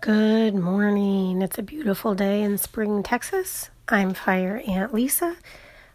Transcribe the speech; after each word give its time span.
Good 0.00 0.54
morning. 0.54 1.42
It's 1.42 1.58
a 1.58 1.62
beautiful 1.62 2.14
day 2.14 2.40
in 2.40 2.56
Spring, 2.56 3.02
Texas. 3.02 3.68
I'm 3.86 4.14
Fire 4.14 4.62
Aunt 4.66 4.94
Lisa. 4.94 5.36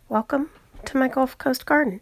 Welcome 0.10 0.52
to 0.86 0.98
my 0.98 1.08
Gulf 1.08 1.36
Coast 1.40 1.66
garden. 1.66 2.02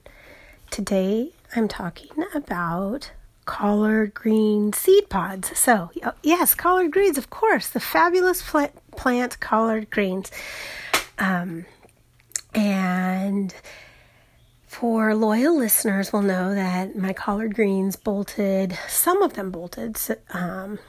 Today 0.69 1.31
I'm 1.55 1.69
talking 1.69 2.11
about 2.35 3.11
collard 3.45 4.13
green 4.13 4.73
seed 4.73 5.09
pods. 5.09 5.57
So, 5.57 5.91
yes, 6.21 6.53
collard 6.55 6.91
greens, 6.91 7.17
of 7.17 7.29
course, 7.29 7.69
the 7.69 7.79
fabulous 7.79 8.41
plant 8.41 8.73
plant 8.97 9.39
collard 9.39 9.89
greens. 9.89 10.29
Um, 11.17 11.65
and 12.53 13.55
for 14.67 15.15
loyal 15.15 15.57
listeners 15.57 16.11
will 16.11 16.21
know 16.21 16.53
that 16.53 16.97
my 16.97 17.13
collard 17.13 17.55
greens 17.55 17.95
bolted, 17.95 18.77
some 18.89 19.21
of 19.21 19.35
them 19.35 19.51
bolted 19.51 19.97
um, 20.31 20.79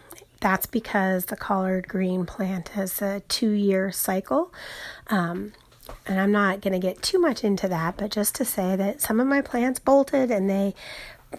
that's 0.45 0.67
because 0.67 1.25
the 1.27 1.37
collard 1.37 1.89
green 1.89 2.27
plant 2.27 2.69
has 2.69 3.01
a 3.01 3.21
two 3.29 3.53
year 3.53 3.91
cycle. 3.91 4.53
Um, 5.07 5.55
and 6.07 6.21
I'm 6.21 6.33
not 6.33 6.61
going 6.61 6.75
to 6.75 6.79
get 6.79 7.01
too 7.01 7.19
much 7.19 7.43
into 7.43 7.67
that, 7.69 7.97
but 7.97 8.11
just 8.11 8.35
to 8.35 8.45
say 8.45 8.77
that 8.77 9.01
some 9.01 9.21
of 9.21 9.27
my 9.27 9.41
plants 9.41 9.79
bolted 9.79 10.31
and 10.31 10.51
they 10.51 10.75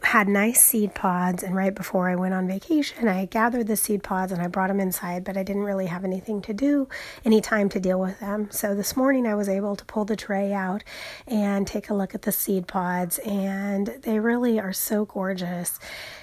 had 0.03 0.27
nice 0.27 0.61
seed 0.61 0.93
pods 0.93 1.43
and 1.43 1.55
right 1.55 1.73
before 1.73 2.09
I 2.09 2.15
went 2.15 2.33
on 2.33 2.47
vacation 2.47 3.07
I 3.07 3.25
gathered 3.25 3.67
the 3.67 3.75
seed 3.75 4.03
pods 4.03 4.31
and 4.31 4.41
I 4.41 4.47
brought 4.47 4.67
them 4.67 4.79
inside 4.79 5.23
but 5.23 5.37
I 5.37 5.43
didn't 5.43 5.63
really 5.63 5.87
have 5.87 6.03
anything 6.03 6.41
to 6.43 6.53
do 6.53 6.87
any 7.23 7.41
time 7.41 7.69
to 7.69 7.79
deal 7.79 7.99
with 7.99 8.19
them. 8.19 8.49
So 8.51 8.75
this 8.75 8.95
morning 8.95 9.27
I 9.27 9.35
was 9.35 9.49
able 9.49 9.75
to 9.75 9.85
pull 9.85 10.05
the 10.05 10.15
tray 10.15 10.53
out 10.53 10.83
and 11.27 11.65
take 11.67 11.89
a 11.89 11.93
look 11.93 12.15
at 12.15 12.23
the 12.23 12.31
seed 12.31 12.67
pods 12.67 13.19
and 13.19 13.87
they 14.01 14.19
really 14.19 14.59
are 14.59 14.73
so 14.73 15.05
gorgeous. 15.05 15.79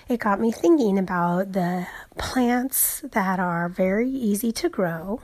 It 0.09 0.21
got 0.21 0.41
me 0.41 0.53
thinking 0.53 0.99
about 0.99 1.53
the 1.53 1.87
plants 2.19 3.03
that 3.13 3.39
are 3.39 3.69
very 3.69 4.11
easy 4.11 4.53
to 4.53 4.69
grow 4.69 5.21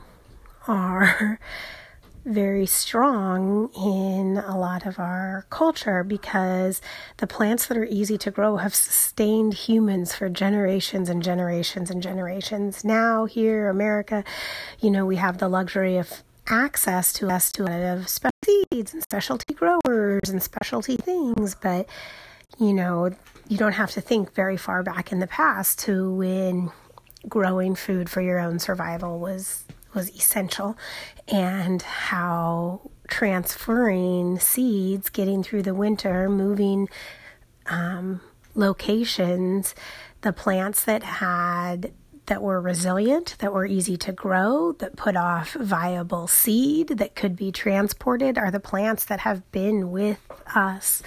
are 0.66 1.40
very 2.28 2.66
strong 2.66 3.70
in 3.74 4.36
a 4.36 4.58
lot 4.58 4.84
of 4.86 4.98
our 4.98 5.46
culture 5.50 6.04
because 6.04 6.80
the 7.16 7.26
plants 7.26 7.66
that 7.66 7.76
are 7.76 7.86
easy 7.86 8.18
to 8.18 8.30
grow 8.30 8.58
have 8.58 8.74
sustained 8.74 9.54
humans 9.54 10.14
for 10.14 10.28
generations 10.28 11.08
and 11.08 11.22
generations 11.22 11.90
and 11.90 12.02
generations. 12.02 12.84
Now, 12.84 13.24
here, 13.24 13.68
America, 13.68 14.24
you 14.80 14.90
know, 14.90 15.06
we 15.06 15.16
have 15.16 15.38
the 15.38 15.48
luxury 15.48 15.96
of 15.96 16.22
access 16.46 17.12
to 17.14 17.28
us 17.28 17.50
to 17.52 17.64
of 17.64 18.08
special 18.08 18.32
seeds 18.44 18.92
and 18.92 19.02
specialty 19.02 19.54
growers 19.54 20.28
and 20.28 20.42
specialty 20.42 20.96
things, 20.96 21.54
but 21.54 21.88
you 22.58 22.72
know, 22.72 23.10
you 23.48 23.56
don't 23.56 23.72
have 23.72 23.90
to 23.92 24.00
think 24.00 24.34
very 24.34 24.56
far 24.56 24.82
back 24.82 25.12
in 25.12 25.18
the 25.18 25.26
past 25.26 25.78
to 25.80 26.12
when 26.14 26.72
growing 27.28 27.74
food 27.74 28.08
for 28.08 28.20
your 28.20 28.38
own 28.38 28.58
survival 28.58 29.18
was 29.18 29.64
was 29.94 30.10
essential 30.10 30.76
and 31.26 31.82
how 31.82 32.90
transferring 33.08 34.38
seeds, 34.38 35.08
getting 35.10 35.42
through 35.42 35.62
the 35.62 35.74
winter, 35.74 36.28
moving 36.28 36.88
um, 37.66 38.20
locations, 38.54 39.74
the 40.20 40.32
plants 40.32 40.84
that 40.84 41.02
had 41.02 41.92
that 42.26 42.42
were 42.42 42.60
resilient, 42.60 43.36
that 43.38 43.54
were 43.54 43.64
easy 43.64 43.96
to 43.96 44.12
grow, 44.12 44.72
that 44.72 44.96
put 44.96 45.16
off 45.16 45.54
viable 45.54 46.26
seed 46.26 46.88
that 46.88 47.14
could 47.14 47.34
be 47.34 47.50
transported 47.50 48.36
are 48.36 48.50
the 48.50 48.60
plants 48.60 49.06
that 49.06 49.20
have 49.20 49.50
been 49.50 49.90
with 49.90 50.20
us 50.54 51.02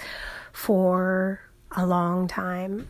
for 0.52 1.40
a 1.76 1.86
long 1.86 2.26
time. 2.26 2.88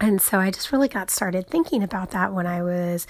And 0.00 0.22
so 0.22 0.38
I 0.38 0.52
just 0.52 0.70
really 0.70 0.86
got 0.86 1.10
started 1.10 1.48
thinking 1.48 1.82
about 1.82 2.12
that 2.12 2.32
when 2.32 2.46
I 2.46 2.62
was 2.62 3.08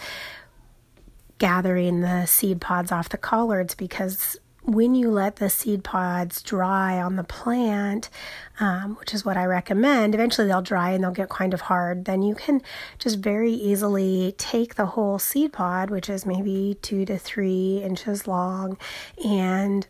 gathering 1.38 2.00
the 2.00 2.26
seed 2.26 2.60
pods 2.60 2.92
off 2.92 3.08
the 3.08 3.16
collards 3.16 3.74
because 3.74 4.38
when 4.68 4.94
you 4.94 5.10
let 5.10 5.36
the 5.36 5.48
seed 5.48 5.82
pods 5.82 6.42
dry 6.42 7.00
on 7.00 7.16
the 7.16 7.24
plant, 7.24 8.10
um, 8.60 8.96
which 8.96 9.14
is 9.14 9.24
what 9.24 9.38
I 9.38 9.46
recommend, 9.46 10.14
eventually 10.14 10.46
they'll 10.46 10.60
dry 10.60 10.90
and 10.90 11.02
they'll 11.02 11.10
get 11.10 11.30
kind 11.30 11.54
of 11.54 11.62
hard. 11.62 12.04
Then 12.04 12.22
you 12.22 12.34
can 12.34 12.60
just 12.98 13.18
very 13.18 13.52
easily 13.52 14.34
take 14.36 14.74
the 14.74 14.86
whole 14.86 15.18
seed 15.18 15.54
pod, 15.54 15.88
which 15.88 16.10
is 16.10 16.26
maybe 16.26 16.76
two 16.82 17.06
to 17.06 17.16
three 17.16 17.80
inches 17.82 18.26
long, 18.26 18.76
and 19.24 19.86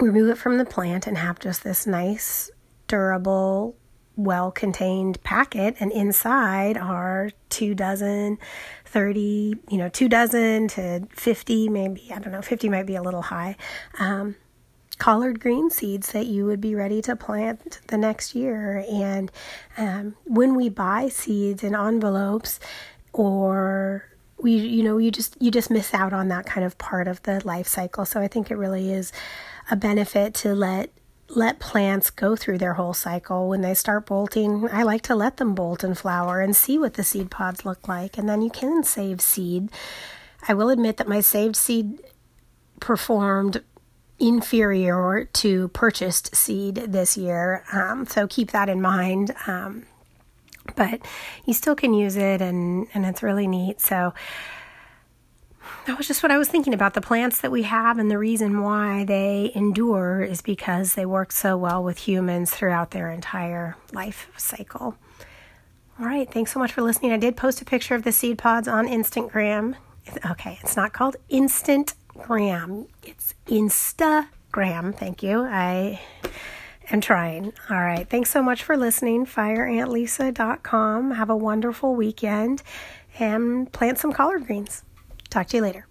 remove 0.00 0.30
it 0.30 0.38
from 0.38 0.58
the 0.58 0.64
plant 0.64 1.06
and 1.06 1.18
have 1.18 1.38
just 1.38 1.62
this 1.62 1.86
nice, 1.86 2.50
durable, 2.88 3.76
well 4.16 4.50
contained 4.50 5.22
packet. 5.22 5.76
And 5.80 5.92
inside 5.92 6.76
are 6.76 7.30
two 7.48 7.74
dozen 7.74 8.38
30, 8.86 9.56
you 9.68 9.78
know, 9.78 9.88
two 9.88 10.08
dozen 10.08 10.68
to 10.68 11.06
50, 11.10 11.68
maybe, 11.68 12.10
I 12.12 12.18
don't 12.18 12.32
know, 12.32 12.42
50 12.42 12.68
might 12.68 12.86
be 12.86 12.96
a 12.96 13.02
little 13.02 13.22
high, 13.22 13.56
um, 13.98 14.36
collard 14.98 15.40
green 15.40 15.70
seeds 15.70 16.12
that 16.12 16.26
you 16.26 16.44
would 16.44 16.60
be 16.60 16.74
ready 16.74 17.00
to 17.02 17.16
plant 17.16 17.80
the 17.86 17.96
next 17.96 18.34
year. 18.34 18.84
And 18.90 19.32
um, 19.78 20.16
when 20.24 20.54
we 20.54 20.68
buy 20.68 21.08
seeds 21.08 21.62
in 21.62 21.74
envelopes 21.74 22.60
or 23.12 24.04
we 24.42 24.52
you 24.52 24.82
know 24.82 24.98
you 24.98 25.10
just 25.10 25.36
you 25.40 25.50
just 25.50 25.70
miss 25.70 25.92
out 25.92 26.12
on 26.12 26.28
that 26.28 26.46
kind 26.46 26.64
of 26.64 26.78
part 26.78 27.08
of 27.08 27.22
the 27.24 27.44
life 27.46 27.66
cycle 27.66 28.04
so 28.04 28.20
i 28.20 28.28
think 28.28 28.50
it 28.50 28.56
really 28.56 28.92
is 28.92 29.12
a 29.70 29.76
benefit 29.76 30.34
to 30.34 30.54
let 30.54 30.90
let 31.36 31.60
plants 31.60 32.10
go 32.10 32.34
through 32.36 32.58
their 32.58 32.74
whole 32.74 32.94
cycle. 32.94 33.48
When 33.48 33.60
they 33.60 33.74
start 33.74 34.06
bolting, 34.06 34.68
I 34.70 34.82
like 34.82 35.02
to 35.02 35.14
let 35.14 35.36
them 35.36 35.54
bolt 35.54 35.84
and 35.84 35.96
flower 35.96 36.40
and 36.40 36.56
see 36.56 36.78
what 36.78 36.94
the 36.94 37.04
seed 37.04 37.30
pods 37.30 37.64
look 37.64 37.86
like. 37.88 38.18
And 38.18 38.28
then 38.28 38.42
you 38.42 38.50
can 38.50 38.82
save 38.82 39.20
seed. 39.20 39.70
I 40.48 40.54
will 40.54 40.70
admit 40.70 40.96
that 40.96 41.08
my 41.08 41.20
saved 41.20 41.56
seed 41.56 42.00
performed 42.80 43.62
inferior 44.18 45.28
to 45.32 45.68
purchased 45.68 46.34
seed 46.34 46.74
this 46.76 47.16
year. 47.16 47.64
Um, 47.72 48.06
so 48.06 48.26
keep 48.26 48.50
that 48.50 48.68
in 48.68 48.82
mind. 48.82 49.34
Um, 49.46 49.86
but 50.76 51.00
you 51.46 51.54
still 51.54 51.74
can 51.74 51.94
use 51.94 52.16
it 52.16 52.40
and, 52.40 52.86
and 52.94 53.06
it's 53.06 53.22
really 53.22 53.46
neat. 53.46 53.80
So, 53.80 54.14
that 55.86 55.96
was 55.96 56.06
just 56.06 56.22
what 56.22 56.30
I 56.30 56.38
was 56.38 56.48
thinking 56.48 56.74
about. 56.74 56.94
The 56.94 57.00
plants 57.00 57.40
that 57.40 57.50
we 57.50 57.62
have 57.64 57.98
and 57.98 58.10
the 58.10 58.18
reason 58.18 58.62
why 58.62 59.04
they 59.04 59.50
endure 59.54 60.22
is 60.22 60.42
because 60.42 60.94
they 60.94 61.06
work 61.06 61.32
so 61.32 61.56
well 61.56 61.82
with 61.82 61.98
humans 61.98 62.50
throughout 62.50 62.90
their 62.90 63.10
entire 63.10 63.76
life 63.92 64.28
cycle. 64.36 64.96
All 65.98 66.06
right, 66.06 66.30
thanks 66.30 66.52
so 66.52 66.58
much 66.58 66.72
for 66.72 66.82
listening. 66.82 67.12
I 67.12 67.18
did 67.18 67.36
post 67.36 67.60
a 67.60 67.64
picture 67.64 67.94
of 67.94 68.04
the 68.04 68.12
seed 68.12 68.38
pods 68.38 68.68
on 68.68 68.86
Instagram. 68.88 69.74
Okay, 70.30 70.58
it's 70.62 70.76
not 70.76 70.92
called 70.92 71.16
Instagram, 71.30 72.86
it's 73.02 73.34
Instagram. 73.46 74.94
Thank 74.94 75.22
you. 75.22 75.42
I 75.42 76.00
am 76.90 77.00
trying. 77.00 77.52
All 77.68 77.80
right, 77.80 78.08
thanks 78.08 78.30
so 78.30 78.42
much 78.42 78.62
for 78.62 78.76
listening. 78.76 79.26
FireAuntLisa.com. 79.26 81.10
Have 81.12 81.30
a 81.30 81.36
wonderful 81.36 81.94
weekend 81.94 82.62
and 83.18 83.70
plant 83.72 83.98
some 83.98 84.12
collard 84.12 84.46
greens. 84.46 84.82
Talk 85.30 85.46
to 85.48 85.56
you 85.56 85.62
later. 85.62 85.89